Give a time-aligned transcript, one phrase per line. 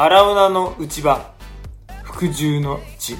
[0.00, 1.34] 荒女の内場
[2.04, 3.16] 服従の地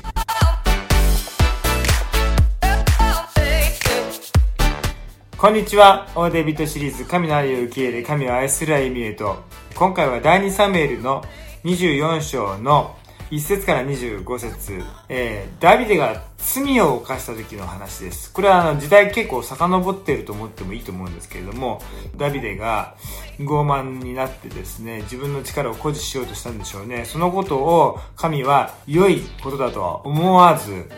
[5.37, 6.09] こんにちは。
[6.15, 9.43] オーデビットシリーズ、神の愛を受け入れ、神を愛する歩みへと。
[9.75, 11.25] 今回は第2サムエルの
[11.65, 12.97] 24章の
[13.31, 18.33] 1節から25節、えー、ダビデが罪を犯した時の話です。
[18.33, 21.83] これはあの時代結構遡っていると思ってもいいと思うんですけれども、
[22.17, 22.97] ダビデが
[23.39, 27.05] 傲慢になってですね、自分の力を誇示しようとしたんでしょうね。
[27.05, 30.89] そのことを神は良いことだとは思わず、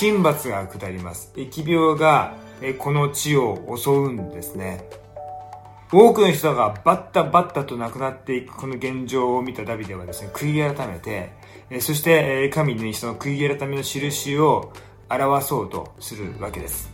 [0.00, 1.32] 神罰が下ります。
[1.36, 2.34] 疫病が
[2.78, 4.84] この地を襲うんですね。
[5.90, 11.32] 多くの人がバッタバッタと亡くなっていくこの現状を見たダビデはですね、悔い改めて、
[11.80, 14.72] そして神にその悔い改めの印を
[15.08, 16.90] 表そうとするわけです。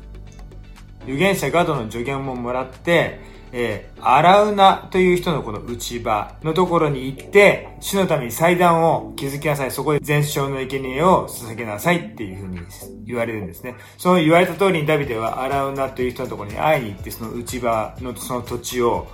[1.04, 3.20] 預言者ガドの助言ももらって、
[3.56, 9.70] えー、アラウナという人のこの内場のところに行って、主のために祭壇を築きなさい。
[9.70, 12.58] そこで全焼の生贄を捧げなさいっていうふうに
[13.06, 13.77] 言われるんですね。
[13.97, 19.06] その言われた通りにダビデはアラウナという人のところに会いに行って、その内場のその土地を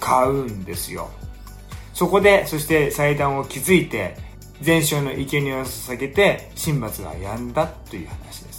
[0.00, 1.10] 買うんですよ。
[1.92, 4.16] そこで、そして祭壇を築いて、
[4.62, 8.53] 全焼の生贄を捧げて、神罰が止んだという話です。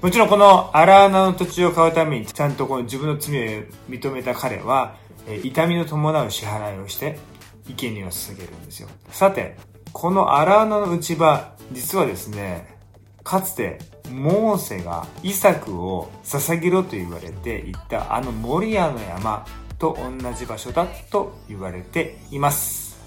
[0.00, 4.94] もちろんこの荒穴の土地を買うためにちゃんとこの自分の罪を認めた彼は、
[5.42, 7.18] 痛みの伴う支払いをして、
[7.66, 8.88] 生贄を捧げるんですよ。
[9.10, 9.56] さて、
[9.92, 12.78] この荒穴の内場、実はですね、
[13.24, 13.78] かつて
[14.10, 19.44] モーセがイサクを捧げろと言われていったあのモリアの山
[19.78, 22.98] と同じ場所だと言われています。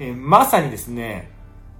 [0.00, 1.30] えまさにですね、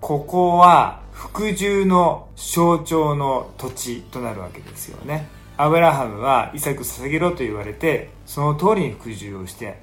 [0.00, 5.28] ここは服従の象徴の土地となるわけですよね。
[5.56, 9.78] アブラハムはイサク捧げろと言われて、その通りに服従をして、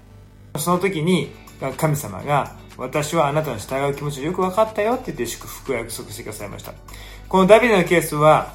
[0.58, 1.32] その時に
[1.78, 6.74] 神様が私はあなたの従う気持ちをよく分かったよって言って祝福を約束してくださいました。
[7.30, 8.54] このダビデのケースは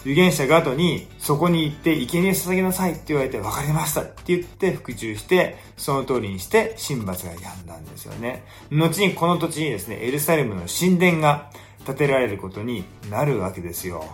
[0.00, 8.44] 預言者ガドにそこに行って生贄捧げなさいって言われて分かりましたって言って服従して、その通りにして神罰が止んだんですよね。
[8.70, 11.50] 後にこの土地にですね、エルサレムの神殿が
[11.84, 14.04] 建てられることになるわけですよ。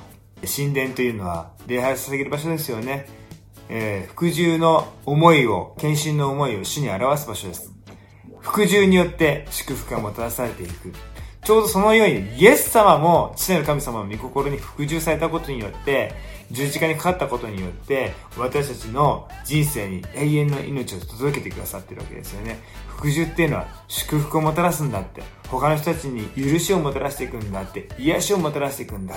[0.46, 3.06] 神殿というのは礼拝を捧げる場所ですよね。
[3.68, 7.72] えー、服従の思いを、献身の思いを主に表す場所です。
[8.40, 10.92] 服従によって祝福がもたらされていく。
[11.42, 16.14] ちょうどそのように、イエス様も、父なる神様の御心に服従されたことによって、
[16.50, 22.58] 十字架にかかったことによって、私たちの人生に永遠の命を届けてくださってるわけですよね。
[22.88, 29.14] 服従っていうのは祝福をもたらすんだって、他の人たちに許しをもたらしていくんだって、癒しをもたらしていくんだ。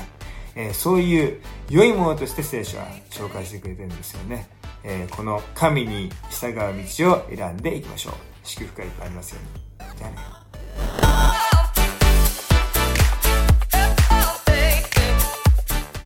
[0.55, 4.47] えー、そういう良いものとして聖書は紹介してくれてるんですよね。
[4.83, 8.13] えー、この神に従う道を選んでいきましょう。
[8.43, 9.39] 祝福がいっぱいありますよ
[9.79, 9.97] うに。
[9.97, 10.42] じゃあね。